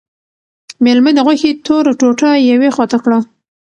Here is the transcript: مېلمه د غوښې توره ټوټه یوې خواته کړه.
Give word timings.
مېلمه 0.83 1.11
د 1.15 1.19
غوښې 1.25 1.51
توره 1.65 1.93
ټوټه 1.99 2.29
یوې 2.49 2.69
خواته 2.75 2.97
کړه. 3.03 3.17